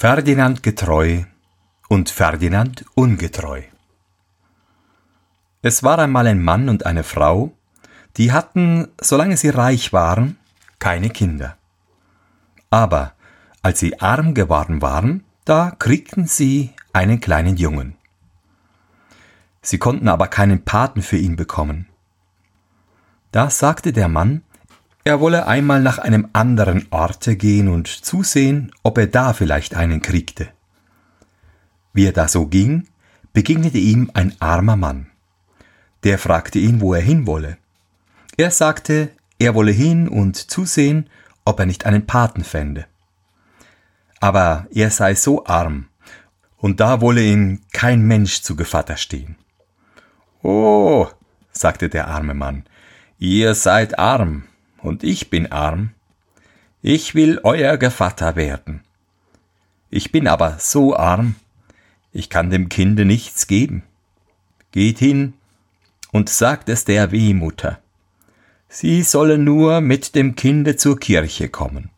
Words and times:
Ferdinand 0.00 0.62
getreu 0.62 1.24
und 1.88 2.08
Ferdinand 2.08 2.84
ungetreu. 2.94 3.62
Es 5.60 5.82
war 5.82 5.98
einmal 5.98 6.28
ein 6.28 6.40
Mann 6.40 6.68
und 6.68 6.86
eine 6.86 7.02
Frau, 7.02 7.52
die 8.16 8.30
hatten, 8.30 8.86
solange 9.00 9.36
sie 9.36 9.48
reich 9.48 9.92
waren, 9.92 10.36
keine 10.78 11.10
Kinder. 11.10 11.56
Aber 12.70 13.14
als 13.60 13.80
sie 13.80 13.98
arm 13.98 14.34
geworden 14.34 14.82
waren, 14.82 15.24
da 15.44 15.72
kriegten 15.76 16.28
sie 16.28 16.74
einen 16.92 17.18
kleinen 17.18 17.56
Jungen. 17.56 17.96
Sie 19.62 19.78
konnten 19.78 20.06
aber 20.06 20.28
keinen 20.28 20.64
Paten 20.64 21.02
für 21.02 21.16
ihn 21.16 21.34
bekommen. 21.34 21.88
Da 23.32 23.50
sagte 23.50 23.92
der 23.92 24.06
Mann, 24.06 24.42
er 25.08 25.20
wolle 25.20 25.46
einmal 25.46 25.80
nach 25.80 25.96
einem 25.96 26.28
anderen 26.34 26.86
Orte 26.90 27.36
gehen 27.36 27.68
und 27.68 27.88
zusehen, 27.88 28.72
ob 28.82 28.98
er 28.98 29.06
da 29.06 29.32
vielleicht 29.32 29.74
einen 29.74 30.02
kriegte. 30.02 30.48
Wie 31.94 32.04
er 32.04 32.12
da 32.12 32.28
so 32.28 32.46
ging, 32.46 32.86
begegnete 33.32 33.78
ihm 33.78 34.10
ein 34.12 34.36
armer 34.38 34.76
Mann. 34.76 35.06
Der 36.04 36.18
fragte 36.18 36.58
ihn, 36.58 36.82
wo 36.82 36.92
er 36.92 37.00
hin 37.00 37.26
wolle. 37.26 37.56
Er 38.36 38.50
sagte, 38.50 39.08
er 39.38 39.54
wolle 39.54 39.72
hin 39.72 40.08
und 40.08 40.36
zusehen, 40.36 41.08
ob 41.46 41.58
er 41.58 41.64
nicht 41.64 41.86
einen 41.86 42.04
Paten 42.04 42.44
fände. 42.44 42.84
Aber 44.20 44.66
er 44.70 44.90
sei 44.90 45.14
so 45.14 45.46
arm, 45.46 45.86
und 46.58 46.80
da 46.80 47.00
wolle 47.00 47.22
ihm 47.22 47.62
kein 47.72 48.02
Mensch 48.02 48.42
zu 48.42 48.56
Gevatter 48.56 48.98
stehen. 48.98 49.36
Oh, 50.42 51.08
sagte 51.50 51.88
der 51.88 52.08
arme 52.08 52.34
Mann, 52.34 52.64
ihr 53.18 53.54
seid 53.54 53.98
arm, 53.98 54.44
und 54.82 55.04
ich 55.04 55.30
bin 55.30 55.50
arm. 55.50 55.90
Ich 56.82 57.14
will 57.14 57.40
euer 57.42 57.76
Gevatter 57.76 58.36
werden. 58.36 58.82
Ich 59.90 60.12
bin 60.12 60.28
aber 60.28 60.58
so 60.58 60.96
arm, 60.96 61.34
ich 62.12 62.30
kann 62.30 62.50
dem 62.50 62.68
Kinde 62.68 63.04
nichts 63.04 63.46
geben. 63.46 63.82
Geht 64.72 64.98
hin 64.98 65.34
und 66.12 66.28
sagt 66.28 66.68
es 66.68 66.84
der 66.84 67.10
Wehmutter. 67.10 67.78
Sie 68.68 69.02
solle 69.02 69.38
nur 69.38 69.80
mit 69.80 70.14
dem 70.14 70.36
Kinde 70.36 70.76
zur 70.76 70.98
Kirche 70.98 71.48
kommen. 71.48 71.90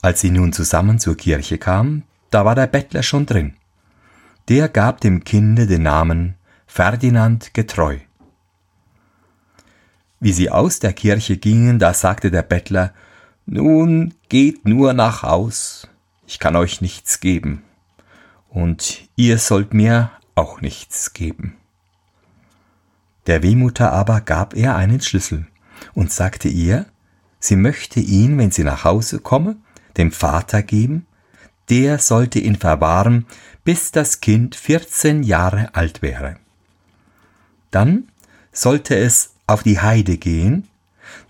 Als 0.00 0.20
sie 0.20 0.30
nun 0.30 0.52
zusammen 0.52 0.98
zur 0.98 1.16
Kirche 1.16 1.58
kamen, 1.58 2.04
da 2.30 2.44
war 2.44 2.54
der 2.54 2.66
Bettler 2.66 3.02
schon 3.02 3.26
drin. 3.26 3.54
Der 4.48 4.68
gab 4.68 5.00
dem 5.00 5.24
Kinde 5.24 5.66
den 5.66 5.82
Namen 5.82 6.34
Ferdinand 6.66 7.54
getreu. 7.54 7.98
Wie 10.24 10.32
sie 10.32 10.48
aus 10.48 10.78
der 10.78 10.94
Kirche 10.94 11.36
gingen, 11.36 11.78
da 11.78 11.92
sagte 11.92 12.30
der 12.30 12.40
Bettler, 12.40 12.94
Nun 13.44 14.14
geht 14.30 14.66
nur 14.66 14.94
nach 14.94 15.22
Haus, 15.22 15.86
ich 16.26 16.38
kann 16.38 16.56
euch 16.56 16.80
nichts 16.80 17.20
geben, 17.20 17.62
und 18.48 19.06
ihr 19.16 19.36
sollt 19.36 19.74
mir 19.74 20.12
auch 20.34 20.62
nichts 20.62 21.12
geben. 21.12 21.58
Der 23.26 23.42
Wehmutter 23.42 23.92
aber 23.92 24.22
gab 24.22 24.56
er 24.56 24.76
einen 24.76 25.02
Schlüssel 25.02 25.46
und 25.92 26.10
sagte 26.10 26.48
ihr, 26.48 26.86
sie 27.38 27.56
möchte 27.56 28.00
ihn, 28.00 28.38
wenn 28.38 28.50
sie 28.50 28.64
nach 28.64 28.84
Hause 28.84 29.18
komme, 29.18 29.56
dem 29.98 30.10
Vater 30.10 30.62
geben, 30.62 31.04
der 31.68 31.98
sollte 31.98 32.38
ihn 32.38 32.56
verwahren, 32.56 33.26
bis 33.62 33.92
das 33.92 34.22
Kind 34.22 34.56
vierzehn 34.56 35.22
Jahre 35.22 35.74
alt 35.74 36.00
wäre. 36.00 36.36
Dann 37.70 38.08
sollte 38.52 38.96
es 38.96 39.33
auf 39.46 39.62
die 39.62 39.80
Heide 39.80 40.16
gehen, 40.16 40.68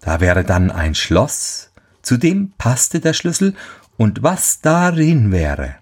da 0.00 0.20
wäre 0.20 0.44
dann 0.44 0.70
ein 0.70 0.94
Schloss, 0.94 1.70
zu 2.02 2.16
dem 2.16 2.52
passte 2.58 3.00
der 3.00 3.12
Schlüssel, 3.12 3.54
und 3.97 4.22
was 4.22 4.60
darin 4.60 5.30
wäre, 5.30 5.76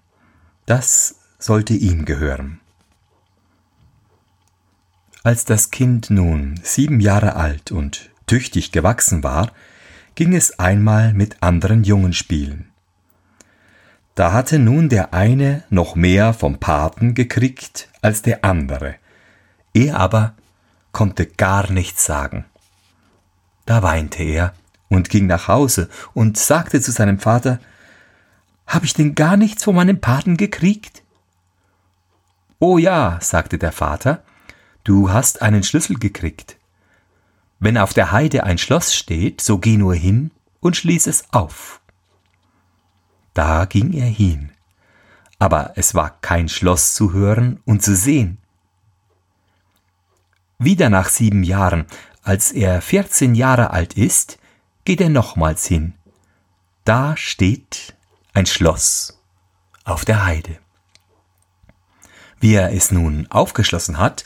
das 0.67 1.17
sollte 1.39 1.75
ihm 1.75 2.05
gehören. 2.05 2.61
Als 5.25 5.45
das 5.45 5.71
Kind 5.71 6.11
nun 6.11 6.61
sieben 6.63 7.01
Jahre 7.01 7.37
alt 7.37 7.71
und 7.73 8.11
tüchtig 8.27 8.73
gewachsen 8.73 9.23
war, 9.23 9.53
ging 10.15 10.35
es 10.35 10.59
einmal 10.59 11.15
mit 11.15 11.43
anderen 11.43 11.85
Jungen 11.85 12.13
spielen. 12.13 12.71
Da 14.15 14.33
hatte 14.33 14.59
nun 14.59 14.89
der 14.89 15.15
eine 15.15 15.65
noch 15.71 15.95
mehr 15.95 16.35
vom 16.35 16.59
Paten 16.59 17.15
gekriegt 17.15 17.89
als 18.03 18.21
der 18.23 18.45
andere, 18.45 18.97
er 19.73 19.99
aber 19.99 20.35
konnte 20.93 21.27
gar 21.27 21.71
nichts 21.71 22.05
sagen. 22.05 22.45
Da 23.67 23.83
weinte 23.83 24.23
er 24.23 24.55
und 24.89 25.09
ging 25.09 25.27
nach 25.27 25.49
Hause 25.49 25.89
und 26.15 26.37
sagte 26.37 26.81
zu 26.81 26.93
seinem 26.93 27.19
Vater, 27.19 27.59
Hab 28.67 28.85
ich 28.85 28.95
denn 28.95 29.15
gar 29.15 29.37
nichts 29.37 29.65
von 29.65 29.75
meinem 29.75 30.01
Paten 30.01 30.37
gekriegt? 30.37 31.03
Oh 32.59 32.79
ja, 32.79 33.19
sagte 33.21 33.59
der 33.59 33.73
Vater, 33.73 34.23
du 34.85 35.11
hast 35.11 35.43
einen 35.43 35.63
Schlüssel 35.63 35.99
gekriegt. 35.99 36.57
Wenn 37.59 37.79
auf 37.79 37.95
der 37.95 38.13
Heide 38.13 38.45
ein 38.45 38.59
Schloss 38.59 38.95
steht, 38.95 39.41
so 39.41 39.59
geh 39.59 39.77
nur 39.77 39.95
hin 39.95 40.31
und 40.61 40.77
schließ 40.77 41.07
es 41.07 41.33
auf. 41.33 41.81
Da 43.35 43.65
ging 43.65 43.93
er 43.93 44.07
hin, 44.07 44.51
aber 45.39 45.73
es 45.77 45.95
war 45.95 46.19
kein 46.21 46.49
Schloss 46.49 46.95
zu 46.95 47.13
hören 47.13 47.61
und 47.65 47.83
zu 47.83 47.97
sehen. 47.97 48.39
Wieder 50.65 50.91
nach 50.91 51.09
sieben 51.09 51.43
Jahren, 51.43 51.87
als 52.23 52.53
er 52.53 52.83
vierzehn 52.83 53.35
Jahre 53.35 53.71
alt 53.71 53.95
ist, 53.95 54.39
geht 54.85 55.01
er 55.01 55.09
nochmals 55.09 55.67
hin. 55.67 55.95
Da 56.85 57.17
steht 57.17 57.97
ein 58.33 58.47
Schloss 58.47 59.21
auf 59.83 60.05
der 60.05 60.25
Heide. 60.25 60.59
Wie 62.39 62.55
er 62.55 62.73
es 62.73 62.93
nun 62.93 63.27
aufgeschlossen 63.29 63.99
hat, 63.99 64.25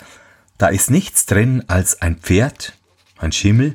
da 0.58 0.68
ist 0.68 0.90
nichts 0.90 1.24
drin 1.24 1.64
als 1.68 2.02
ein 2.02 2.18
Pferd, 2.18 2.76
ein 3.16 3.32
Schimmel, 3.32 3.74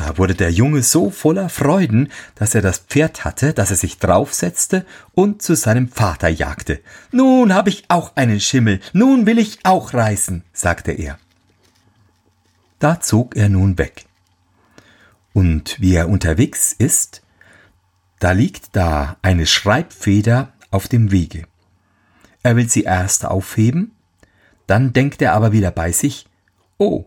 da 0.00 0.16
wurde 0.16 0.34
der 0.34 0.50
Junge 0.50 0.82
so 0.82 1.10
voller 1.10 1.50
Freuden, 1.50 2.10
dass 2.34 2.54
er 2.54 2.62
das 2.62 2.78
Pferd 2.78 3.24
hatte, 3.24 3.52
dass 3.52 3.70
er 3.70 3.76
sich 3.76 3.98
draufsetzte 3.98 4.86
und 5.12 5.42
zu 5.42 5.54
seinem 5.54 5.88
Vater 5.88 6.28
jagte. 6.28 6.80
Nun 7.12 7.54
hab 7.54 7.68
ich 7.68 7.84
auch 7.88 8.16
einen 8.16 8.40
Schimmel, 8.40 8.80
nun 8.94 9.26
will 9.26 9.38
ich 9.38 9.58
auch 9.64 9.92
reißen, 9.92 10.42
sagte 10.54 10.92
er. 10.92 11.18
Da 12.78 13.00
zog 13.00 13.36
er 13.36 13.50
nun 13.50 13.76
weg. 13.76 14.06
Und 15.34 15.78
wie 15.80 15.94
er 15.94 16.08
unterwegs 16.08 16.72
ist, 16.72 17.22
da 18.20 18.32
liegt 18.32 18.74
da 18.74 19.18
eine 19.20 19.44
Schreibfeder 19.44 20.54
auf 20.70 20.88
dem 20.88 21.10
Wege. 21.10 21.44
Er 22.42 22.56
will 22.56 22.70
sie 22.70 22.84
erst 22.84 23.26
aufheben, 23.26 23.92
dann 24.66 24.94
denkt 24.94 25.20
er 25.20 25.34
aber 25.34 25.52
wieder 25.52 25.70
bei 25.70 25.92
sich, 25.92 26.26
oh, 26.78 27.04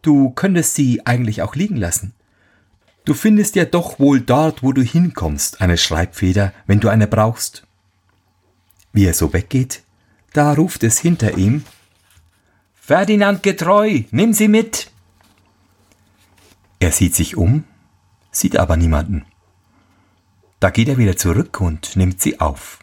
du 0.00 0.30
könntest 0.30 0.74
sie 0.74 1.04
eigentlich 1.06 1.42
auch 1.42 1.54
liegen 1.54 1.76
lassen. 1.76 2.14
Du 3.04 3.14
findest 3.14 3.56
ja 3.56 3.64
doch 3.64 3.98
wohl 3.98 4.20
dort, 4.20 4.62
wo 4.62 4.72
du 4.72 4.82
hinkommst, 4.82 5.60
eine 5.60 5.78
Schreibfeder, 5.78 6.52
wenn 6.66 6.80
du 6.80 6.88
eine 6.88 7.06
brauchst. 7.06 7.66
Wie 8.92 9.06
er 9.06 9.14
so 9.14 9.32
weggeht, 9.32 9.82
da 10.32 10.52
ruft 10.52 10.84
es 10.84 10.98
hinter 10.98 11.36
ihm 11.36 11.64
Ferdinand 12.80 13.42
getreu, 13.42 14.02
nimm 14.10 14.32
sie 14.32 14.48
mit. 14.48 14.90
Er 16.80 16.90
sieht 16.90 17.14
sich 17.14 17.36
um, 17.36 17.64
sieht 18.32 18.56
aber 18.56 18.76
niemanden. 18.76 19.24
Da 20.58 20.70
geht 20.70 20.88
er 20.88 20.98
wieder 20.98 21.16
zurück 21.16 21.60
und 21.60 21.96
nimmt 21.96 22.20
sie 22.20 22.40
auf. 22.40 22.80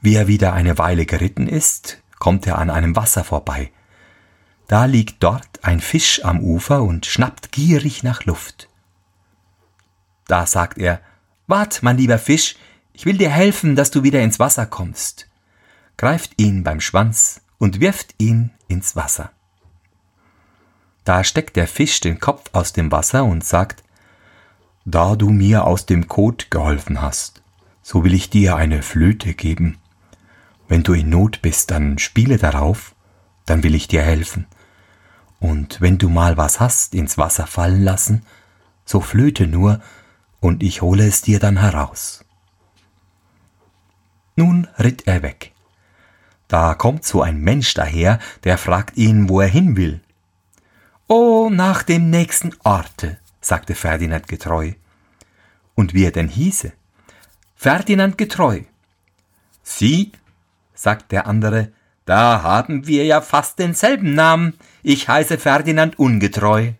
Wie 0.00 0.14
er 0.14 0.28
wieder 0.28 0.52
eine 0.52 0.78
Weile 0.78 1.06
geritten 1.06 1.48
ist, 1.48 2.02
kommt 2.18 2.46
er 2.46 2.58
an 2.58 2.70
einem 2.70 2.96
Wasser 2.96 3.24
vorbei. 3.24 3.72
Da 4.66 4.84
liegt 4.84 5.22
dort 5.22 5.64
ein 5.64 5.80
Fisch 5.80 6.24
am 6.24 6.40
Ufer 6.40 6.82
und 6.82 7.06
schnappt 7.06 7.50
gierig 7.50 8.02
nach 8.02 8.26
Luft. 8.26 8.67
Da 10.28 10.46
sagt 10.46 10.78
er, 10.78 11.00
Wart, 11.48 11.82
mein 11.82 11.96
lieber 11.96 12.18
Fisch, 12.18 12.56
ich 12.92 13.06
will 13.06 13.16
dir 13.16 13.30
helfen, 13.30 13.74
dass 13.74 13.90
du 13.90 14.04
wieder 14.04 14.20
ins 14.20 14.38
Wasser 14.38 14.66
kommst. 14.66 15.28
Greift 15.96 16.32
ihn 16.36 16.62
beim 16.62 16.80
Schwanz 16.80 17.40
und 17.58 17.80
wirft 17.80 18.14
ihn 18.18 18.50
ins 18.68 18.94
Wasser. 18.94 19.32
Da 21.04 21.24
steckt 21.24 21.56
der 21.56 21.66
Fisch 21.66 22.00
den 22.00 22.20
Kopf 22.20 22.50
aus 22.52 22.74
dem 22.74 22.92
Wasser 22.92 23.24
und 23.24 23.42
sagt, 23.42 23.82
Da 24.84 25.16
du 25.16 25.30
mir 25.30 25.64
aus 25.64 25.86
dem 25.86 26.06
Kot 26.06 26.50
geholfen 26.50 27.00
hast, 27.00 27.42
so 27.82 28.04
will 28.04 28.12
ich 28.12 28.28
dir 28.28 28.56
eine 28.56 28.82
Flöte 28.82 29.32
geben. 29.32 29.78
Wenn 30.68 30.82
du 30.82 30.92
in 30.92 31.08
Not 31.08 31.40
bist, 31.40 31.70
dann 31.70 31.98
spiele 31.98 32.36
darauf, 32.36 32.94
dann 33.46 33.62
will 33.62 33.74
ich 33.74 33.88
dir 33.88 34.02
helfen. 34.02 34.46
Und 35.40 35.80
wenn 35.80 35.96
du 35.96 36.10
mal 36.10 36.36
was 36.36 36.60
hast 36.60 36.94
ins 36.94 37.16
Wasser 37.16 37.46
fallen 37.46 37.82
lassen, 37.82 38.26
so 38.84 39.00
flöte 39.00 39.46
nur, 39.46 39.80
und 40.40 40.62
ich 40.62 40.82
hole 40.82 41.06
es 41.06 41.22
dir 41.22 41.38
dann 41.38 41.58
heraus. 41.58 42.24
Nun 44.36 44.68
ritt 44.78 45.06
er 45.06 45.22
weg. 45.22 45.52
Da 46.46 46.74
kommt 46.74 47.04
so 47.04 47.22
ein 47.22 47.40
Mensch 47.40 47.74
daher, 47.74 48.18
der 48.44 48.56
fragt 48.56 48.96
ihn, 48.96 49.28
wo 49.28 49.40
er 49.40 49.48
hin 49.48 49.76
will. 49.76 50.00
Oh, 51.06 51.50
nach 51.50 51.82
dem 51.82 52.10
nächsten 52.10 52.54
Orte, 52.62 53.18
sagte 53.40 53.74
Ferdinand 53.74 54.28
getreu. 54.28 54.72
Und 55.74 55.94
wie 55.94 56.04
er 56.04 56.12
denn 56.12 56.28
hieße? 56.28 56.72
Ferdinand 57.54 58.16
getreu. 58.16 58.62
Sie, 59.62 60.12
sagt 60.74 61.12
der 61.12 61.26
andere, 61.26 61.72
da 62.04 62.42
haben 62.42 62.86
wir 62.86 63.04
ja 63.04 63.20
fast 63.20 63.58
denselben 63.58 64.14
Namen. 64.14 64.54
Ich 64.82 65.08
heiße 65.08 65.36
Ferdinand 65.36 65.98
ungetreu. 65.98 66.72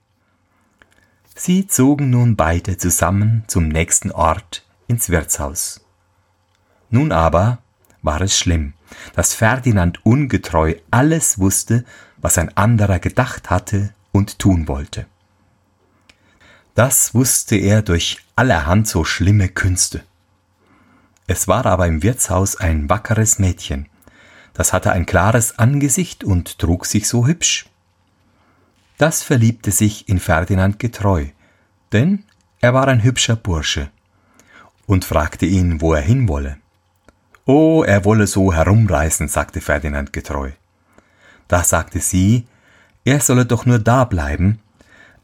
Sie 1.40 1.68
zogen 1.68 2.10
nun 2.10 2.34
beide 2.34 2.78
zusammen 2.78 3.44
zum 3.46 3.68
nächsten 3.68 4.10
Ort 4.10 4.66
ins 4.88 5.08
Wirtshaus. 5.08 5.86
Nun 6.90 7.12
aber 7.12 7.58
war 8.02 8.20
es 8.22 8.36
schlimm, 8.36 8.72
dass 9.14 9.34
Ferdinand 9.34 10.04
ungetreu 10.04 10.74
alles 10.90 11.38
wusste, 11.38 11.84
was 12.16 12.38
ein 12.38 12.56
anderer 12.56 12.98
gedacht 12.98 13.50
hatte 13.50 13.94
und 14.10 14.40
tun 14.40 14.66
wollte. 14.66 15.06
Das 16.74 17.14
wusste 17.14 17.54
er 17.54 17.82
durch 17.82 18.18
allerhand 18.34 18.88
so 18.88 19.04
schlimme 19.04 19.48
Künste. 19.48 20.02
Es 21.28 21.46
war 21.46 21.66
aber 21.66 21.86
im 21.86 22.02
Wirtshaus 22.02 22.56
ein 22.56 22.90
wackeres 22.90 23.38
Mädchen, 23.38 23.88
das 24.54 24.72
hatte 24.72 24.90
ein 24.90 25.06
klares 25.06 25.56
Angesicht 25.56 26.24
und 26.24 26.58
trug 26.58 26.84
sich 26.84 27.06
so 27.06 27.28
hübsch. 27.28 27.66
Das 28.98 29.22
verliebte 29.22 29.70
sich 29.70 30.08
in 30.08 30.18
Ferdinand 30.18 30.80
getreu, 30.80 31.26
denn 31.92 32.24
er 32.60 32.74
war 32.74 32.88
ein 32.88 33.02
hübscher 33.02 33.36
Bursche, 33.36 33.90
und 34.86 35.04
fragte 35.04 35.46
ihn, 35.46 35.80
wo 35.80 35.94
er 35.94 36.00
hin 36.00 36.28
wolle. 36.28 36.58
Oh, 37.44 37.84
er 37.84 38.04
wolle 38.04 38.26
so 38.26 38.52
herumreisen, 38.52 39.28
sagte 39.28 39.60
Ferdinand 39.60 40.12
getreu. 40.12 40.50
Da 41.46 41.62
sagte 41.62 42.00
sie, 42.00 42.46
er 43.04 43.20
solle 43.20 43.46
doch 43.46 43.64
nur 43.66 43.78
da 43.78 44.04
bleiben, 44.04 44.58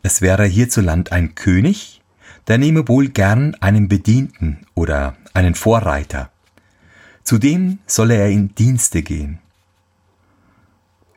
es 0.03 0.21
wäre 0.21 0.45
hierzuland 0.45 1.13
ein 1.13 1.35
König, 1.35 2.03
der 2.47 2.59
nehme 2.59 2.87
wohl 2.89 3.09
gern 3.09 3.57
einen 3.57 3.89
Bedienten 3.89 4.67
oder 4.75 5.17
einen 5.33 5.55
Vorreiter. 5.55 6.31
Zudem 7.25 7.79
solle 7.87 8.17
er 8.17 8.29
in 8.29 8.55
Dienste 8.55 9.03
gehen. 9.03 9.39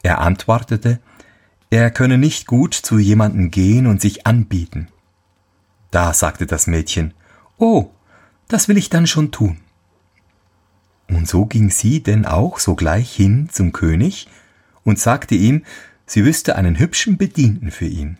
Er 0.04 0.20
antwortete, 0.22 1.00
er 1.70 1.92
könne 1.92 2.18
nicht 2.18 2.48
gut 2.48 2.74
zu 2.74 2.98
jemanden 2.98 3.52
gehen 3.52 3.88
und 3.88 4.02
sich 4.02 4.26
anbieten. 4.26 4.88
Da 5.92 6.14
sagte 6.14 6.46
das 6.46 6.68
Mädchen, 6.68 7.14
Oh, 7.58 7.92
das 8.48 8.68
will 8.68 8.78
ich 8.78 8.90
dann 8.90 9.08
schon 9.08 9.32
tun. 9.32 9.58
Und 11.10 11.28
so 11.28 11.46
ging 11.46 11.70
sie 11.70 12.04
denn 12.04 12.26
auch 12.26 12.60
sogleich 12.60 13.14
hin 13.14 13.50
zum 13.52 13.72
König 13.72 14.28
und 14.84 15.00
sagte 15.00 15.36
ihm, 15.36 15.64
sie 16.06 16.24
wüsste 16.24 16.56
einen 16.56 16.80
hübschen 16.80 17.18
Bedienten 17.18 17.72
für 17.72 17.88
ihn. 17.88 18.18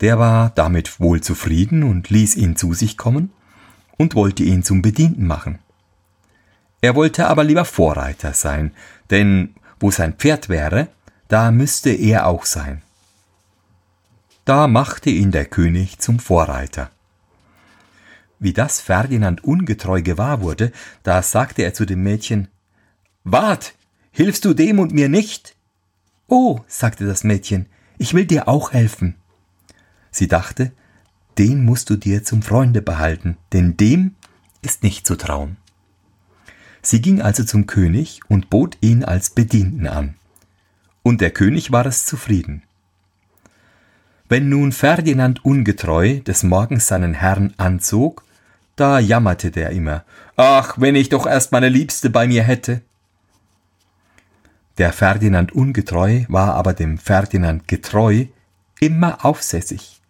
Der 0.00 0.18
war 0.18 0.50
damit 0.50 1.00
wohl 1.00 1.20
zufrieden 1.20 1.82
und 1.82 2.10
ließ 2.10 2.36
ihn 2.36 2.56
zu 2.56 2.74
sich 2.74 2.96
kommen 2.96 3.30
und 3.96 4.14
wollte 4.14 4.42
ihn 4.42 4.62
zum 4.62 4.82
Bedienten 4.82 5.26
machen. 5.26 5.58
Er 6.82 6.94
wollte 6.94 7.28
aber 7.28 7.44
lieber 7.44 7.64
Vorreiter 7.64 8.34
sein, 8.34 8.72
denn 9.10 9.54
wo 9.80 9.90
sein 9.90 10.14
Pferd 10.14 10.48
wäre, 10.48 10.88
da 11.28 11.50
müsste 11.50 11.90
er 11.90 12.26
auch 12.26 12.44
sein. 12.44 12.82
Da 14.44 14.68
machte 14.68 15.10
ihn 15.10 15.32
der 15.32 15.44
König 15.44 15.98
zum 15.98 16.18
Vorreiter. 16.20 16.90
Wie 18.38 18.52
das 18.52 18.80
Ferdinand 18.80 19.42
ungetreu 19.42 20.02
gewahr 20.02 20.40
wurde, 20.40 20.70
da 21.02 21.22
sagte 21.22 21.62
er 21.62 21.74
zu 21.74 21.84
dem 21.84 22.02
Mädchen 22.02 22.48
Wart, 23.24 23.74
hilfst 24.12 24.44
du 24.44 24.54
dem 24.54 24.78
und 24.78 24.92
mir 24.92 25.08
nicht? 25.08 25.56
Oh, 26.28 26.60
sagte 26.68 27.06
das 27.06 27.24
Mädchen, 27.24 27.66
ich 27.98 28.14
will 28.14 28.26
dir 28.26 28.46
auch 28.46 28.72
helfen. 28.72 29.16
Sie 30.10 30.28
dachte, 30.28 30.72
den 31.38 31.64
musst 31.64 31.90
du 31.90 31.96
dir 31.96 32.24
zum 32.24 32.42
Freunde 32.42 32.82
behalten, 32.82 33.36
denn 33.52 33.76
dem 33.76 34.14
ist 34.62 34.82
nicht 34.82 35.06
zu 35.06 35.16
trauen. 35.16 35.56
Sie 36.82 37.02
ging 37.02 37.20
also 37.20 37.42
zum 37.42 37.66
König 37.66 38.20
und 38.28 38.48
bot 38.48 38.78
ihn 38.80 39.04
als 39.04 39.30
Bedienten 39.30 39.86
an. 39.86 40.14
Und 41.06 41.20
der 41.20 41.30
König 41.30 41.70
war 41.70 41.86
es 41.86 42.04
zufrieden. 42.04 42.64
Wenn 44.28 44.48
nun 44.48 44.72
Ferdinand 44.72 45.44
ungetreu 45.44 46.18
des 46.18 46.42
Morgens 46.42 46.88
seinen 46.88 47.14
Herrn 47.14 47.54
anzog, 47.58 48.24
da 48.74 48.98
jammerte 48.98 49.52
der 49.52 49.70
immer, 49.70 50.04
ach, 50.34 50.80
wenn 50.80 50.96
ich 50.96 51.08
doch 51.08 51.24
erst 51.24 51.52
meine 51.52 51.68
Liebste 51.68 52.10
bei 52.10 52.26
mir 52.26 52.42
hätte. 52.42 52.80
Der 54.78 54.92
Ferdinand 54.92 55.52
ungetreu 55.52 56.24
war 56.26 56.56
aber 56.56 56.72
dem 56.72 56.98
Ferdinand 56.98 57.68
getreu 57.68 58.24
immer 58.80 59.24
aufsässig. 59.24 60.00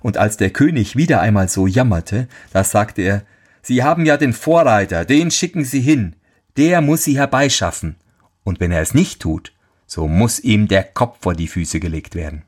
Und 0.00 0.16
als 0.16 0.38
der 0.38 0.50
König 0.50 0.96
wieder 0.96 1.20
einmal 1.20 1.48
so 1.48 1.68
jammerte, 1.68 2.26
da 2.52 2.64
sagte 2.64 3.02
er, 3.02 3.22
Sie 3.62 3.84
haben 3.84 4.06
ja 4.06 4.16
den 4.16 4.32
Vorreiter, 4.32 5.04
den 5.04 5.30
schicken 5.30 5.64
Sie 5.64 5.82
hin, 5.82 6.16
der 6.56 6.80
muss 6.80 7.04
sie 7.04 7.16
herbeischaffen, 7.16 7.94
und 8.42 8.58
wenn 8.58 8.72
er 8.72 8.82
es 8.82 8.92
nicht 8.92 9.22
tut, 9.22 9.52
so 9.92 10.08
muss 10.08 10.40
ihm 10.40 10.68
der 10.68 10.84
Kopf 10.84 11.18
vor 11.20 11.34
die 11.34 11.48
Füße 11.48 11.78
gelegt 11.78 12.14
werden. 12.14 12.44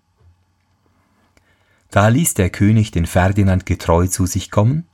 Da 1.90 2.08
ließ 2.08 2.32
der 2.32 2.48
König 2.48 2.90
den 2.90 3.04
Ferdinand 3.04 3.66
getreu 3.66 4.06
zu 4.06 4.24
sich 4.24 4.50
kommen 4.50 4.86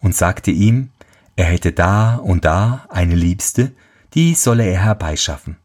und 0.00 0.16
sagte 0.16 0.50
ihm, 0.50 0.90
er 1.36 1.44
hätte 1.44 1.70
da 1.70 2.16
und 2.16 2.44
da 2.44 2.86
eine 2.88 3.14
Liebste, 3.14 3.70
die 4.14 4.34
solle 4.34 4.64
er 4.64 4.82
herbeischaffen. 4.82 5.58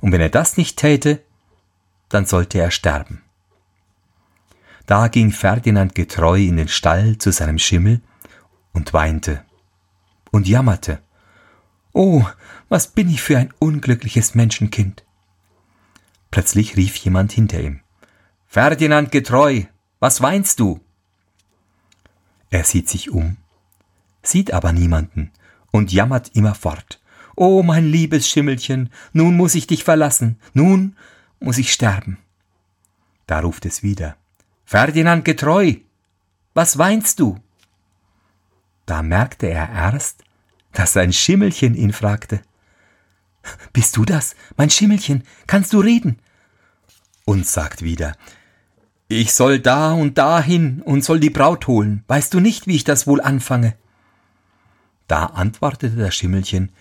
Und 0.00 0.10
wenn 0.10 0.20
er 0.20 0.30
das 0.30 0.56
nicht 0.56 0.78
täte, 0.78 1.22
dann 2.08 2.26
sollte 2.26 2.58
er 2.58 2.72
sterben. 2.72 3.22
Da 4.86 5.06
ging 5.06 5.30
Ferdinand 5.30 5.94
getreu 5.94 6.40
in 6.40 6.56
den 6.56 6.68
Stall 6.68 7.18
zu 7.18 7.30
seinem 7.30 7.60
Schimmel 7.60 8.00
und 8.72 8.92
weinte 8.94 9.44
und 10.32 10.48
jammerte. 10.48 10.98
Oh, 11.92 12.24
was 12.68 12.88
bin 12.88 13.08
ich 13.08 13.22
für 13.22 13.38
ein 13.38 13.54
unglückliches 13.60 14.34
Menschenkind. 14.34 15.04
Plötzlich 16.30 16.76
rief 16.76 16.96
jemand 16.96 17.32
hinter 17.32 17.60
ihm. 17.60 17.80
Ferdinand 18.46 19.10
getreu, 19.12 19.62
was 20.00 20.20
weinst 20.20 20.60
du? 20.60 20.80
Er 22.50 22.64
sieht 22.64 22.88
sich 22.88 23.10
um, 23.10 23.36
sieht 24.22 24.52
aber 24.52 24.72
niemanden 24.72 25.32
und 25.70 25.92
jammert 25.92 26.34
immerfort. 26.34 27.00
Oh, 27.36 27.62
mein 27.62 27.86
liebes 27.86 28.28
Schimmelchen, 28.28 28.90
nun 29.12 29.36
muss 29.36 29.54
ich 29.54 29.66
dich 29.66 29.84
verlassen, 29.84 30.38
nun 30.54 30.96
muss 31.40 31.58
ich 31.58 31.72
sterben. 31.72 32.18
Da 33.26 33.40
ruft 33.40 33.66
es 33.66 33.82
wieder. 33.82 34.16
Ferdinand 34.64 35.24
getreu, 35.24 35.74
was 36.54 36.78
weinst 36.78 37.20
du? 37.20 37.38
Da 38.86 39.02
merkte 39.02 39.48
er 39.48 39.68
erst, 39.68 40.24
dass 40.72 40.94
sein 40.94 41.12
Schimmelchen 41.12 41.74
ihn 41.74 41.92
fragte. 41.92 42.40
Bist 43.72 43.96
du 43.96 44.04
das, 44.04 44.34
mein 44.56 44.70
Schimmelchen? 44.70 45.24
Kannst 45.46 45.72
du 45.72 45.80
reden? 45.80 46.18
Und 47.24 47.46
sagt 47.46 47.82
wieder, 47.82 48.14
ich 49.08 49.32
soll 49.32 49.58
da 49.58 49.92
und 49.92 50.18
da 50.18 50.42
hin 50.42 50.82
und 50.82 51.02
soll 51.02 51.20
die 51.20 51.30
Braut 51.30 51.66
holen. 51.66 52.04
Weißt 52.08 52.34
du 52.34 52.40
nicht, 52.40 52.66
wie 52.66 52.76
ich 52.76 52.84
das 52.84 53.06
wohl 53.06 53.20
anfange? 53.20 53.74
Da 55.06 55.26
antwortete 55.26 55.96
das 55.96 56.14
Schimmelchen, 56.14 56.72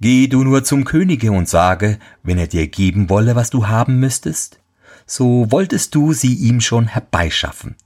Geh 0.00 0.26
du 0.26 0.42
nur 0.42 0.64
zum 0.64 0.84
Könige 0.84 1.32
und 1.32 1.48
sage, 1.48 1.98
wenn 2.22 2.38
er 2.38 2.46
dir 2.46 2.66
geben 2.66 3.08
wolle, 3.10 3.36
was 3.36 3.50
du 3.50 3.68
haben 3.68 4.00
müsstest, 4.00 4.58
so 5.06 5.50
wolltest 5.50 5.94
du 5.94 6.12
sie 6.12 6.34
ihm 6.34 6.60
schon 6.60 6.88
herbeischaffen. 6.88 7.76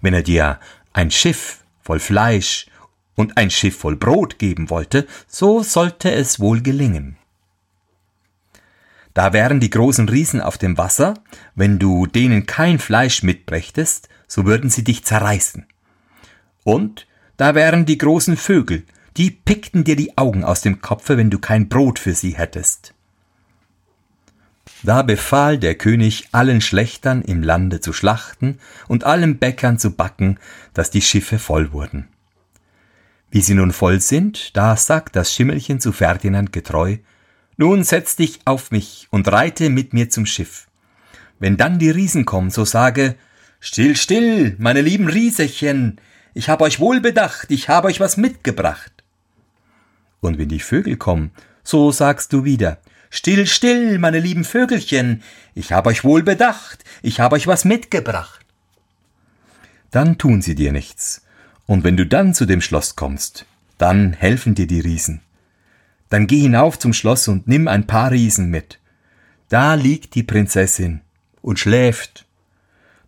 Wenn 0.00 0.14
er 0.14 0.22
dir 0.22 0.60
ein 0.92 1.10
Schiff 1.10 1.64
voll 1.82 1.98
Fleisch 1.98 2.66
und 3.14 3.36
ein 3.36 3.50
Schiff 3.50 3.78
voll 3.78 3.96
Brot 3.96 4.38
geben 4.38 4.70
wollte, 4.70 5.06
so 5.26 5.62
sollte 5.62 6.12
es 6.12 6.38
wohl 6.38 6.60
gelingen. 6.60 7.16
Da 9.16 9.32
wären 9.32 9.60
die 9.60 9.70
großen 9.70 10.10
Riesen 10.10 10.42
auf 10.42 10.58
dem 10.58 10.76
Wasser, 10.76 11.14
wenn 11.54 11.78
du 11.78 12.04
denen 12.06 12.44
kein 12.44 12.78
Fleisch 12.78 13.22
mitbrächtest, 13.22 14.10
so 14.28 14.44
würden 14.44 14.68
sie 14.68 14.84
dich 14.84 15.06
zerreißen. 15.06 15.64
Und 16.64 17.06
da 17.38 17.54
wären 17.54 17.86
die 17.86 17.96
großen 17.96 18.36
Vögel, 18.36 18.84
die 19.16 19.30
pickten 19.30 19.84
dir 19.84 19.96
die 19.96 20.18
Augen 20.18 20.44
aus 20.44 20.60
dem 20.60 20.82
Kopfe, 20.82 21.16
wenn 21.16 21.30
du 21.30 21.38
kein 21.38 21.70
Brot 21.70 21.98
für 21.98 22.12
sie 22.12 22.36
hättest. 22.36 22.92
Da 24.82 25.00
befahl 25.00 25.56
der 25.56 25.76
König 25.76 26.28
allen 26.32 26.60
Schlechtern 26.60 27.22
im 27.22 27.42
Lande 27.42 27.80
zu 27.80 27.94
schlachten 27.94 28.58
und 28.86 29.04
allen 29.04 29.38
Bäckern 29.38 29.78
zu 29.78 29.92
backen, 29.92 30.38
dass 30.74 30.90
die 30.90 31.00
Schiffe 31.00 31.38
voll 31.38 31.72
wurden. 31.72 32.06
Wie 33.30 33.40
sie 33.40 33.54
nun 33.54 33.72
voll 33.72 34.02
sind, 34.02 34.54
da 34.58 34.76
sagt 34.76 35.16
das 35.16 35.32
Schimmelchen 35.32 35.80
zu 35.80 35.92
Ferdinand 35.92 36.52
getreu, 36.52 36.98
nun 37.56 37.84
setz 37.84 38.16
dich 38.16 38.40
auf 38.44 38.70
mich 38.70 39.08
und 39.10 39.30
reite 39.30 39.70
mit 39.70 39.92
mir 39.92 40.10
zum 40.10 40.26
Schiff. 40.26 40.66
Wenn 41.38 41.56
dann 41.56 41.78
die 41.78 41.90
Riesen 41.90 42.24
kommen, 42.24 42.50
so 42.50 42.64
sage, 42.64 43.16
Still, 43.58 43.96
still, 43.96 44.54
meine 44.58 44.82
lieben 44.82 45.08
Riesechen, 45.08 45.98
ich 46.34 46.48
hab 46.48 46.60
euch 46.60 46.78
wohl 46.78 47.00
bedacht, 47.00 47.50
ich 47.50 47.68
hab 47.68 47.84
euch 47.84 48.00
was 48.00 48.16
mitgebracht. 48.16 48.92
Und 50.20 50.38
wenn 50.38 50.48
die 50.48 50.60
Vögel 50.60 50.96
kommen, 50.96 51.30
so 51.64 51.90
sagst 51.90 52.32
du 52.32 52.44
wieder, 52.44 52.78
Still, 53.08 53.46
still, 53.46 53.98
meine 53.98 54.20
lieben 54.20 54.44
Vögelchen, 54.44 55.22
ich 55.54 55.72
hab 55.72 55.86
euch 55.86 56.04
wohl 56.04 56.22
bedacht, 56.22 56.84
ich 57.02 57.20
hab 57.20 57.32
euch 57.32 57.46
was 57.46 57.64
mitgebracht. 57.64 58.44
Dann 59.90 60.18
tun 60.18 60.42
sie 60.42 60.54
dir 60.54 60.72
nichts, 60.72 61.22
und 61.66 61.82
wenn 61.84 61.96
du 61.96 62.06
dann 62.06 62.34
zu 62.34 62.44
dem 62.44 62.60
Schloss 62.60 62.96
kommst, 62.96 63.46
Dann 63.78 64.14
helfen 64.14 64.54
dir 64.54 64.66
die 64.66 64.80
Riesen. 64.80 65.20
Dann 66.08 66.26
geh 66.26 66.40
hinauf 66.40 66.78
zum 66.78 66.92
Schloss 66.92 67.28
und 67.28 67.48
nimm 67.48 67.68
ein 67.68 67.86
paar 67.86 68.10
Riesen 68.10 68.50
mit. 68.50 68.78
Da 69.48 69.74
liegt 69.74 70.14
die 70.14 70.22
Prinzessin 70.22 71.00
und 71.42 71.58
schläft. 71.58 72.26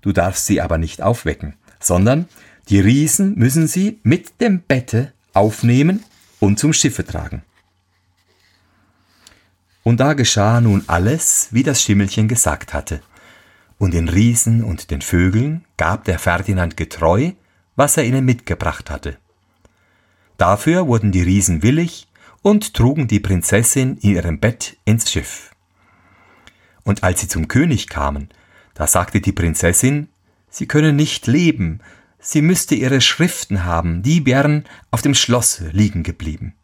Du 0.01 0.13
darfst 0.13 0.47
sie 0.47 0.61
aber 0.61 0.79
nicht 0.79 1.03
aufwecken, 1.03 1.55
sondern 1.81 2.29
die 2.69 2.81
Riesen 2.81 3.35
müssen 3.37 3.67
sie 3.67 3.99
mit 4.03 4.41
dem 4.41 4.61
Bette 4.61 5.13
aufnehmen 5.33 6.05
und 6.41 6.59
zum 6.59 6.73
Schiffe 6.73 7.05
tragen. 7.05 7.43
Und 9.83 10.01
da 10.01 10.13
geschah 10.13 10.61
nun 10.61 10.85
alles, 10.87 11.49
wie 11.51 11.63
das 11.63 11.83
Schimmelchen 11.83 12.29
gesagt 12.29 12.75
hatte. 12.75 13.01
Und 13.79 13.95
den 13.95 14.09
Riesen 14.09 14.63
und 14.63 14.91
den 14.91 15.03
Vögeln 15.03 15.65
gab 15.77 16.05
der 16.05 16.19
Ferdinand 16.19 16.77
getreu, 16.77 17.33
was 17.77 17.97
er 17.97 18.05
ihnen 18.05 18.25
mitgebracht 18.25 18.91
hatte. 18.91 19.17
Dafür 20.37 20.87
wurden 20.87 21.11
die 21.11 21.23
Riesen 21.23 21.63
willig 21.63 22.08
und 22.43 22.75
trugen 22.75 23.09
die 23.09 23.21
Prinzessin 23.21 23.97
in 23.99 24.15
ihrem 24.15 24.41
Bett 24.41 24.77
ins 24.85 25.11
Schiff. 25.11 25.51
Und 26.85 27.03
als 27.03 27.21
sie 27.21 27.29
zum 27.29 27.49
König 27.49 27.89
kamen, 27.89 28.29
da 28.75 28.87
sagte 28.87 29.21
die 29.21 29.33
Prinzessin, 29.33 30.09
sie 30.49 30.67
könne 30.67 30.93
nicht 30.93 31.27
leben, 31.27 31.81
sie 32.19 32.43
müsste 32.43 32.75
ihre 32.75 33.01
Schriften 33.01 33.65
haben, 33.65 34.03
die 34.03 34.25
wären 34.25 34.65
auf 34.91 35.03
dem 35.03 35.15
Schlosse 35.15 35.69
liegen 35.71 36.03
geblieben. 36.03 36.55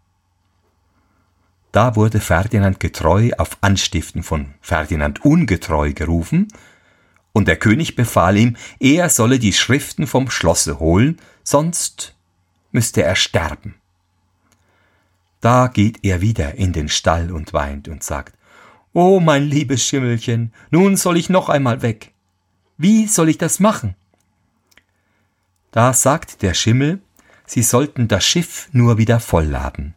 Da 1.72 1.96
wurde 1.96 2.20
Ferdinand 2.20 2.78
getreu 2.78 3.32
auf 3.36 3.58
Anstiften 3.60 4.22
von 4.22 4.54
Ferdinand 4.60 5.24
ungetreu 5.24 5.92
gerufen, 5.92 6.48
und 7.32 7.48
der 7.48 7.56
König 7.56 7.96
befahl 7.96 8.36
ihm, 8.36 8.56
er 8.78 9.10
solle 9.10 9.40
die 9.40 9.52
Schriften 9.52 10.06
vom 10.06 10.30
Schlosse 10.30 10.78
holen, 10.78 11.20
sonst 11.42 12.14
müsste 12.70 13.02
er 13.02 13.16
sterben. 13.16 13.74
Da 15.44 15.66
geht 15.66 16.06
er 16.06 16.22
wieder 16.22 16.54
in 16.54 16.72
den 16.72 16.88
Stall 16.88 17.30
und 17.30 17.52
weint 17.52 17.88
und 17.88 18.02
sagt, 18.02 18.34
Oh, 18.94 19.20
mein 19.20 19.42
liebes 19.42 19.84
Schimmelchen, 19.84 20.54
nun 20.70 20.96
soll 20.96 21.18
ich 21.18 21.28
noch 21.28 21.50
einmal 21.50 21.82
weg. 21.82 22.14
Wie 22.78 23.06
soll 23.06 23.28
ich 23.28 23.36
das 23.36 23.60
machen? 23.60 23.94
Da 25.70 25.92
sagt 25.92 26.40
der 26.40 26.54
Schimmel, 26.54 27.02
sie 27.44 27.62
sollten 27.62 28.08
das 28.08 28.24
Schiff 28.24 28.70
nur 28.72 28.96
wieder 28.96 29.20
vollladen. 29.20 29.92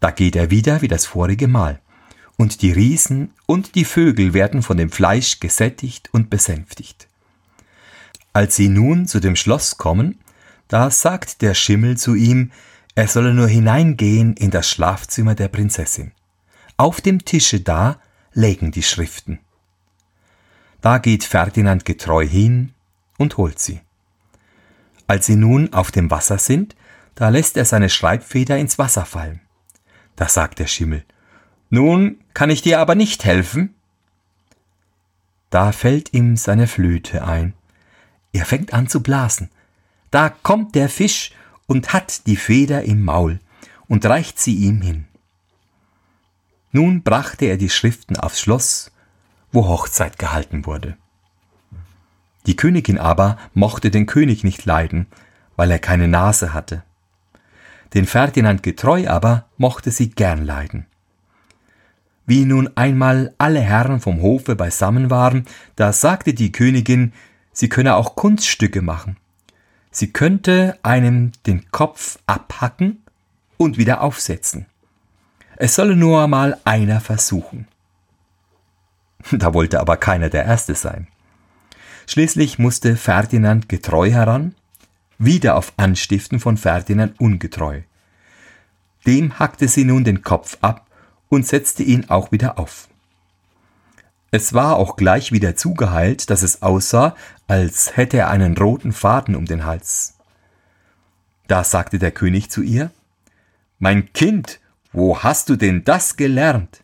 Da 0.00 0.10
geht 0.10 0.34
er 0.34 0.50
wieder 0.50 0.82
wie 0.82 0.88
das 0.88 1.06
vorige 1.06 1.46
Mal, 1.46 1.78
und 2.36 2.62
die 2.62 2.72
Riesen 2.72 3.30
und 3.46 3.76
die 3.76 3.84
Vögel 3.84 4.34
werden 4.34 4.64
von 4.64 4.78
dem 4.78 4.90
Fleisch 4.90 5.38
gesättigt 5.38 6.08
und 6.12 6.28
besänftigt. 6.28 7.06
Als 8.32 8.56
sie 8.56 8.68
nun 8.68 9.06
zu 9.06 9.20
dem 9.20 9.36
Schloss 9.36 9.78
kommen, 9.78 10.18
da 10.66 10.90
sagt 10.90 11.40
der 11.40 11.54
Schimmel 11.54 11.96
zu 11.98 12.16
ihm, 12.16 12.50
er 12.94 13.08
solle 13.08 13.32
nur 13.32 13.48
hineingehen 13.48 14.34
in 14.34 14.50
das 14.50 14.68
Schlafzimmer 14.68 15.34
der 15.34 15.48
Prinzessin. 15.48 16.12
Auf 16.76 17.00
dem 17.00 17.24
Tische 17.24 17.60
da 17.60 18.00
lägen 18.32 18.70
die 18.70 18.82
Schriften. 18.82 19.38
Da 20.80 20.98
geht 20.98 21.24
Ferdinand 21.24 21.84
getreu 21.84 22.26
hin 22.26 22.72
und 23.18 23.36
holt 23.36 23.58
sie. 23.58 23.80
Als 25.06 25.26
sie 25.26 25.36
nun 25.36 25.72
auf 25.72 25.90
dem 25.90 26.10
Wasser 26.10 26.38
sind, 26.38 26.74
da 27.14 27.28
lässt 27.28 27.56
er 27.56 27.64
seine 27.64 27.88
Schreibfeder 27.88 28.58
ins 28.58 28.78
Wasser 28.78 29.04
fallen. 29.04 29.40
Da 30.16 30.28
sagt 30.28 30.58
der 30.58 30.66
Schimmel, 30.66 31.04
Nun 31.70 32.18
kann 32.34 32.50
ich 32.50 32.62
dir 32.62 32.80
aber 32.80 32.94
nicht 32.94 33.24
helfen. 33.24 33.74
Da 35.50 35.72
fällt 35.72 36.12
ihm 36.14 36.36
seine 36.36 36.66
Flöte 36.66 37.24
ein. 37.26 37.54
Er 38.32 38.46
fängt 38.46 38.72
an 38.72 38.88
zu 38.88 39.02
blasen. 39.02 39.50
Da 40.10 40.30
kommt 40.30 40.74
der 40.74 40.88
Fisch 40.88 41.32
und 41.72 41.94
hat 41.94 42.26
die 42.26 42.36
Feder 42.36 42.82
im 42.82 43.02
Maul 43.02 43.40
und 43.88 44.04
reicht 44.04 44.38
sie 44.38 44.54
ihm 44.54 44.82
hin. 44.82 45.06
Nun 46.70 47.02
brachte 47.02 47.46
er 47.46 47.56
die 47.56 47.70
Schriften 47.70 48.18
aufs 48.18 48.42
Schloss, 48.42 48.92
wo 49.52 49.66
Hochzeit 49.66 50.18
gehalten 50.18 50.66
wurde. 50.66 50.98
Die 52.44 52.56
Königin 52.56 52.98
aber 52.98 53.38
mochte 53.54 53.90
den 53.90 54.04
König 54.04 54.44
nicht 54.44 54.66
leiden, 54.66 55.06
weil 55.56 55.70
er 55.70 55.78
keine 55.78 56.08
Nase 56.08 56.52
hatte. 56.52 56.82
Den 57.94 58.04
Ferdinand 58.04 58.62
getreu 58.62 59.08
aber 59.08 59.46
mochte 59.56 59.90
sie 59.90 60.10
gern 60.10 60.44
leiden. 60.44 60.84
Wie 62.26 62.44
nun 62.44 62.68
einmal 62.74 63.34
alle 63.38 63.60
Herren 63.60 63.98
vom 63.98 64.20
Hofe 64.20 64.56
beisammen 64.56 65.08
waren, 65.08 65.46
da 65.76 65.94
sagte 65.94 66.34
die 66.34 66.52
Königin, 66.52 67.14
sie 67.50 67.70
könne 67.70 67.96
auch 67.96 68.14
Kunststücke 68.14 68.82
machen. 68.82 69.16
Sie 69.92 70.10
könnte 70.10 70.78
einem 70.82 71.32
den 71.46 71.70
Kopf 71.70 72.18
abhacken 72.26 73.02
und 73.58 73.76
wieder 73.76 74.00
aufsetzen. 74.00 74.66
Es 75.56 75.74
solle 75.74 75.94
nur 75.94 76.26
mal 76.26 76.58
einer 76.64 77.00
versuchen. 77.00 77.68
Da 79.30 79.54
wollte 79.54 79.78
aber 79.78 79.98
keiner 79.98 80.30
der 80.30 80.44
Erste 80.44 80.74
sein. 80.74 81.06
Schließlich 82.08 82.58
musste 82.58 82.96
Ferdinand 82.96 83.68
getreu 83.68 84.10
heran, 84.10 84.56
wieder 85.18 85.56
auf 85.56 85.72
Anstiften 85.76 86.40
von 86.40 86.56
Ferdinand 86.56 87.20
ungetreu. 87.20 87.82
Dem 89.06 89.38
hackte 89.38 89.68
sie 89.68 89.84
nun 89.84 90.02
den 90.02 90.22
Kopf 90.22 90.58
ab 90.60 90.86
und 91.28 91.46
setzte 91.46 91.84
ihn 91.84 92.10
auch 92.10 92.32
wieder 92.32 92.58
auf. 92.58 92.88
Es 94.34 94.54
war 94.54 94.76
auch 94.76 94.96
gleich 94.96 95.30
wieder 95.30 95.56
zugeheilt, 95.56 96.30
dass 96.30 96.40
es 96.42 96.62
aussah, 96.62 97.14
als 97.48 97.98
hätte 97.98 98.16
er 98.16 98.30
einen 98.30 98.56
roten 98.56 98.92
Faden 98.92 99.36
um 99.36 99.44
den 99.44 99.66
Hals. 99.66 100.14
Da 101.48 101.64
sagte 101.64 101.98
der 101.98 102.12
König 102.12 102.50
zu 102.50 102.62
ihr, 102.62 102.90
Mein 103.78 104.10
Kind, 104.14 104.58
wo 104.90 105.18
hast 105.18 105.50
du 105.50 105.56
denn 105.56 105.84
das 105.84 106.16
gelernt? 106.16 106.82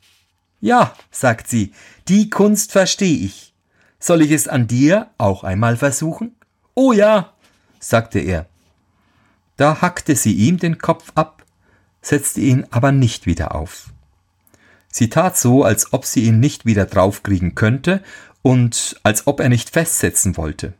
Ja, 0.60 0.94
sagt 1.10 1.48
sie, 1.48 1.72
die 2.06 2.28
Kunst 2.28 2.72
verstehe 2.72 3.18
ich. 3.24 3.54
Soll 3.98 4.20
ich 4.20 4.30
es 4.30 4.46
an 4.46 4.66
dir 4.66 5.08
auch 5.16 5.42
einmal 5.42 5.78
versuchen? 5.78 6.36
Oh 6.74 6.92
ja, 6.92 7.32
sagte 7.80 8.18
er. 8.18 8.44
Da 9.56 9.80
hackte 9.80 10.16
sie 10.16 10.34
ihm 10.34 10.58
den 10.58 10.76
Kopf 10.76 11.12
ab, 11.14 11.46
setzte 12.02 12.42
ihn 12.42 12.66
aber 12.70 12.92
nicht 12.92 13.24
wieder 13.24 13.54
auf. 13.54 13.90
Sie 14.90 15.10
tat 15.10 15.36
so, 15.36 15.64
als 15.64 15.92
ob 15.92 16.04
sie 16.04 16.24
ihn 16.24 16.40
nicht 16.40 16.66
wieder 16.66 16.86
draufkriegen 16.86 17.54
könnte 17.54 18.02
und 18.42 18.98
als 19.02 19.26
ob 19.26 19.40
er 19.40 19.48
nicht 19.48 19.70
festsetzen 19.70 20.36
wollte. 20.36 20.74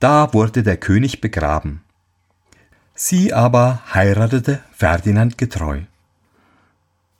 Da 0.00 0.32
wurde 0.32 0.62
der 0.62 0.76
König 0.76 1.20
begraben. 1.20 1.82
Sie 2.94 3.32
aber 3.32 3.82
heiratete 3.94 4.60
Ferdinand 4.72 5.38
getreu. 5.38 5.82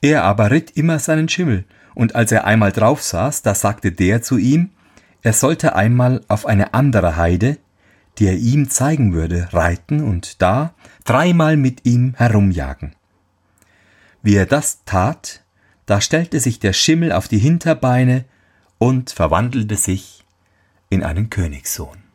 Er 0.00 0.24
aber 0.24 0.50
ritt 0.50 0.72
immer 0.72 0.98
seinen 0.98 1.28
Schimmel, 1.28 1.64
und 1.94 2.14
als 2.14 2.30
er 2.30 2.44
einmal 2.44 2.70
drauf 2.70 3.02
saß, 3.02 3.42
da 3.42 3.54
sagte 3.54 3.90
der 3.90 4.22
zu 4.22 4.36
ihm, 4.38 4.70
er 5.22 5.32
sollte 5.32 5.74
einmal 5.74 6.20
auf 6.28 6.46
eine 6.46 6.74
andere 6.74 7.16
Heide, 7.16 7.58
die 8.18 8.26
er 8.26 8.36
ihm 8.36 8.70
zeigen 8.70 9.12
würde, 9.12 9.48
reiten 9.52 10.02
und 10.02 10.40
da 10.40 10.74
dreimal 11.04 11.56
mit 11.56 11.84
ihm 11.84 12.14
herumjagen. 12.16 12.94
Wie 14.22 14.36
er 14.36 14.46
das 14.46 14.84
tat, 14.84 15.44
da 15.86 16.00
stellte 16.00 16.40
sich 16.40 16.58
der 16.58 16.72
Schimmel 16.72 17.12
auf 17.12 17.28
die 17.28 17.38
Hinterbeine 17.38 18.24
und 18.78 19.10
verwandelte 19.10 19.76
sich 19.76 20.24
in 20.90 21.02
einen 21.02 21.30
Königssohn. 21.30 22.07